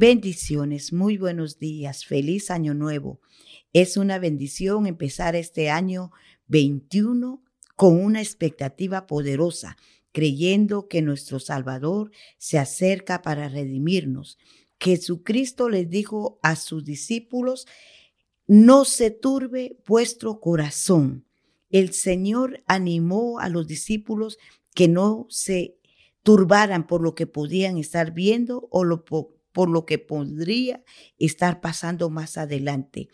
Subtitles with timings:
[0.00, 3.20] Bendiciones, muy buenos días, feliz año nuevo.
[3.74, 6.10] Es una bendición empezar este año
[6.46, 7.44] 21
[7.76, 9.76] con una expectativa poderosa,
[10.10, 14.38] creyendo que nuestro Salvador se acerca para redimirnos.
[14.78, 17.66] Jesucristo les dijo a sus discípulos,
[18.46, 21.26] no se turbe vuestro corazón.
[21.68, 24.38] El Señor animó a los discípulos
[24.74, 25.76] que no se
[26.22, 29.04] turbaran por lo que podían estar viendo o lo,
[29.52, 30.82] por lo que podría
[31.18, 33.08] estar pasando más adelante.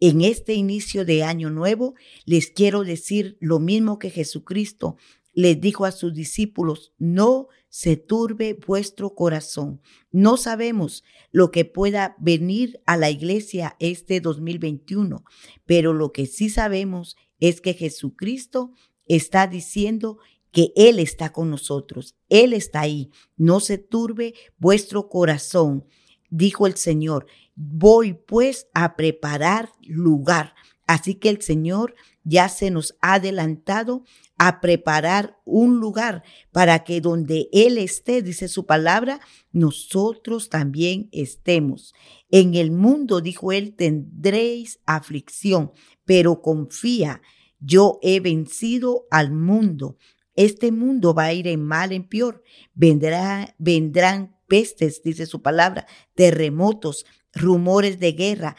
[0.00, 4.96] En este inicio de año nuevo les quiero decir lo mismo que Jesucristo
[5.34, 9.80] les dijo a sus discípulos, no se turbe vuestro corazón.
[10.10, 15.24] No sabemos lo que pueda venir a la iglesia este 2021,
[15.64, 18.72] pero lo que sí sabemos es que Jesucristo
[19.06, 20.18] está diciendo
[20.52, 23.10] que Él está con nosotros, Él está ahí.
[23.36, 25.86] No se turbe vuestro corazón,
[26.30, 27.26] dijo el Señor.
[27.54, 30.54] Voy pues a preparar lugar.
[30.86, 31.94] Así que el Señor
[32.24, 34.04] ya se nos ha adelantado
[34.38, 39.20] a preparar un lugar para que donde Él esté, dice su palabra,
[39.52, 41.94] nosotros también estemos.
[42.30, 45.72] En el mundo, dijo Él, tendréis aflicción,
[46.04, 47.22] pero confía,
[47.60, 49.96] yo he vencido al mundo.
[50.34, 52.42] Este mundo va a ir en mal en peor.
[52.74, 58.56] Vendrá, vendrán pestes, dice su palabra, terremotos, rumores de guerra.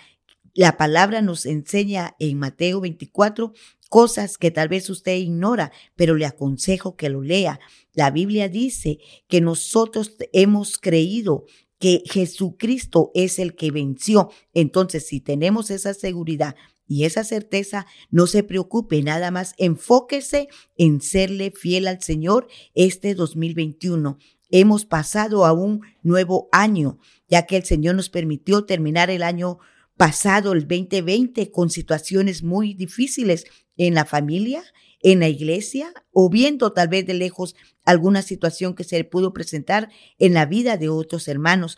[0.53, 3.53] La palabra nos enseña en Mateo 24
[3.89, 7.59] cosas que tal vez usted ignora, pero le aconsejo que lo lea.
[7.94, 11.45] La Biblia dice que nosotros hemos creído
[11.79, 14.31] que Jesucristo es el que venció.
[14.53, 16.55] Entonces, si tenemos esa seguridad
[16.87, 23.15] y esa certeza, no se preocupe, nada más enfóquese en serle fiel al Señor este
[23.15, 24.17] 2021.
[24.49, 29.59] Hemos pasado a un nuevo año, ya que el Señor nos permitió terminar el año
[29.97, 33.45] pasado, el 2020, con situaciones muy difíciles
[33.77, 34.63] en la familia,
[35.01, 39.89] en la iglesia, o viendo tal vez de lejos alguna situación que se pudo presentar
[40.19, 41.77] en la vida de otros hermanos.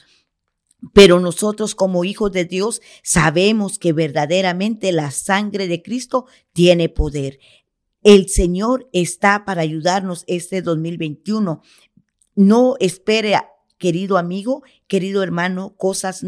[0.94, 7.40] Pero nosotros como hijos de Dios sabemos que verdaderamente la sangre de Cristo tiene poder.
[8.03, 11.62] El Señor está para ayudarnos este 2021.
[12.35, 13.35] No espere,
[13.78, 16.24] querido amigo, querido hermano, cosas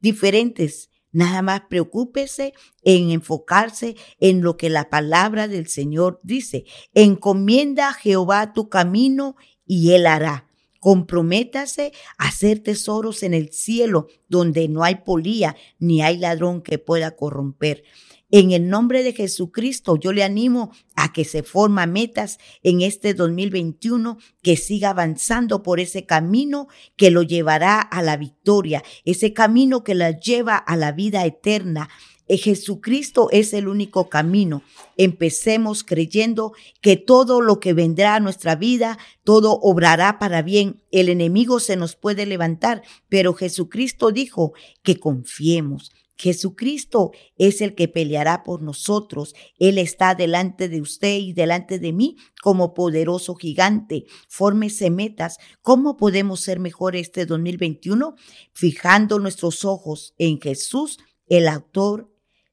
[0.00, 0.90] diferentes.
[1.12, 6.64] Nada más preocúpese en enfocarse en lo que la palabra del Señor dice.
[6.94, 10.49] Encomienda a Jehová tu camino y él hará.
[10.80, 16.78] Comprométase a hacer tesoros en el cielo donde no hay polía ni hay ladrón que
[16.78, 17.84] pueda corromper.
[18.32, 23.12] En el nombre de Jesucristo, yo le animo a que se forma metas en este
[23.12, 29.82] 2021, que siga avanzando por ese camino que lo llevará a la victoria, ese camino
[29.82, 31.88] que la lleva a la vida eterna.
[32.30, 34.62] Eh, Jesucristo es el único camino.
[34.96, 40.80] Empecemos creyendo que todo lo que vendrá a nuestra vida, todo obrará para bien.
[40.92, 44.52] El enemigo se nos puede levantar, pero Jesucristo dijo
[44.84, 49.34] que confiemos, Jesucristo es el que peleará por nosotros.
[49.58, 54.04] Él está delante de usted y delante de mí como poderoso gigante.
[54.28, 55.38] Fórmese metas.
[55.62, 58.14] ¿Cómo podemos ser mejor este 2021?
[58.52, 62.09] Fijando nuestros ojos en Jesús, el autor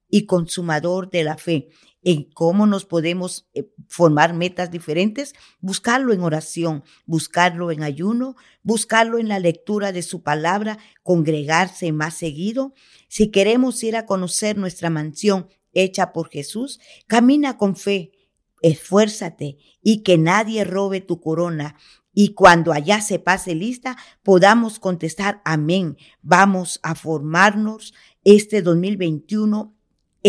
[0.09, 1.69] y consumador de la fe
[2.07, 9.19] en cómo nos podemos eh, formar metas diferentes, buscarlo en oración, buscarlo en ayuno, buscarlo
[9.19, 12.73] en la lectura de su palabra, congregarse más seguido.
[13.09, 18.13] Si queremos ir a conocer nuestra mansión hecha por Jesús, camina con fe,
[18.61, 21.75] esfuérzate y que nadie robe tu corona.
[22.13, 25.97] Y cuando allá se pase lista, podamos contestar amén.
[26.21, 29.76] Vamos a formarnos este 2021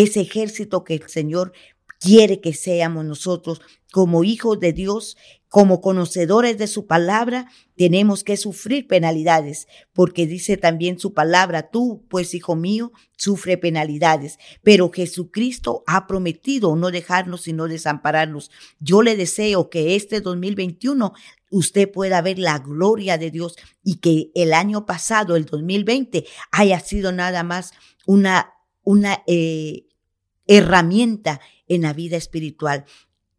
[0.03, 1.53] ese ejército que el Señor
[1.98, 5.17] quiere que seamos nosotros como hijos de Dios,
[5.49, 12.05] como conocedores de su palabra, tenemos que sufrir penalidades, porque dice también su palabra, tú,
[12.11, 18.50] pues hijo mío, sufre penalidades, pero Jesucristo ha prometido no dejarnos y no desampararnos.
[18.78, 21.14] Yo le deseo que este 2021
[21.50, 26.78] usted pueda ver la gloria de Dios y que el año pasado, el 2020, haya
[26.78, 27.73] sido nada más
[28.06, 28.52] una,
[28.84, 29.88] una eh,
[30.49, 32.85] herramienta en la vida espiritual.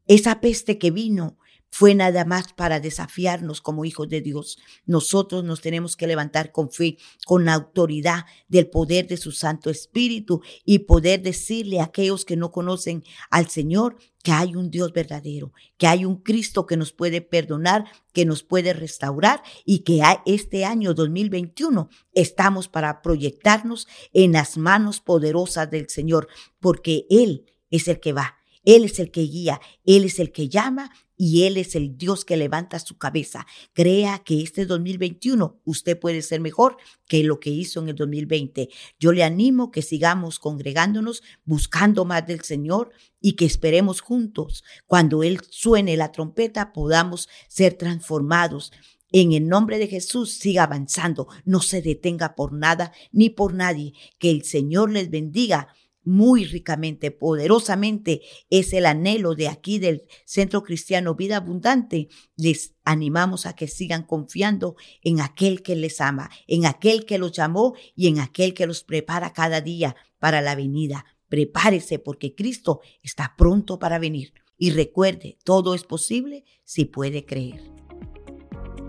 [0.08, 1.38] Esa peste que vino
[1.72, 4.58] fue nada más para desafiarnos como hijos de Dios.
[4.86, 10.42] Nosotros nos tenemos que levantar con fe, con autoridad del poder de su Santo Espíritu
[10.66, 15.54] y poder decirle a aquellos que no conocen al Señor que hay un Dios verdadero,
[15.78, 20.66] que hay un Cristo que nos puede perdonar, que nos puede restaurar y que este
[20.66, 26.28] año 2021 estamos para proyectarnos en las manos poderosas del Señor,
[26.60, 28.39] porque Él es el que va.
[28.64, 30.92] Él es el que guía, Él es el que llama
[31.22, 33.46] y Él es el Dios que levanta su cabeza.
[33.74, 36.78] Crea que este 2021 usted puede ser mejor
[37.08, 38.70] que lo que hizo en el 2020.
[39.00, 45.24] Yo le animo que sigamos congregándonos, buscando más del Señor y que esperemos juntos, cuando
[45.24, 48.72] Él suene la trompeta, podamos ser transformados.
[49.12, 53.94] En el nombre de Jesús, siga avanzando, no se detenga por nada ni por nadie.
[54.20, 55.68] Que el Señor les bendiga
[56.04, 58.22] muy ricamente, poderosamente.
[58.50, 62.10] Es el anhelo de aquí del Centro Cristiano Vida Abundante.
[62.36, 67.32] Les animamos a que sigan confiando en aquel que les ama, en aquel que los
[67.32, 71.06] llamó y en aquel que los prepara cada día para la venida.
[71.28, 74.34] Prepárese porque Cristo está pronto para venir.
[74.58, 77.62] Y recuerde, todo es posible si puede creer.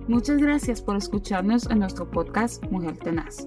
[0.08, 3.46] Muchas gracias por escucharnos en nuestro podcast Mujer Tenaz.